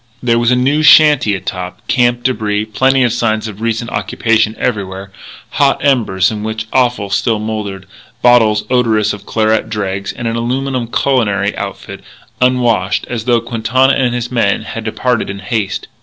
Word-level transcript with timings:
There 0.23 0.39
was 0.39 0.49
a 0.49 0.55
new 0.55 0.81
shanty 0.81 1.35
atop, 1.35 1.85
camp 1.87 2.23
débris, 2.23 2.73
plenty 2.73 3.03
of 3.03 3.13
signs 3.13 3.47
of 3.47 3.61
recent 3.61 3.91
occupation 3.91 4.55
everywhere, 4.57 5.11
hot 5.51 5.79
embers 5.85 6.31
in 6.31 6.41
which 6.41 6.65
offal 6.73 7.11
still 7.11 7.37
smouldered, 7.37 7.85
bottles 8.23 8.63
odorous 8.71 9.13
of 9.13 9.27
claret 9.27 9.69
dregs, 9.69 10.11
and 10.11 10.27
an 10.27 10.35
aluminum 10.35 10.87
culinary 10.87 11.55
outfit, 11.55 12.03
unwashed, 12.41 13.05
as 13.11 13.25
though 13.25 13.41
Quintana 13.41 13.93
and 13.93 14.15
his 14.15 14.31
men 14.31 14.63
had 14.63 14.85
departed 14.85 15.29
in 15.29 15.37
haste. 15.37 15.87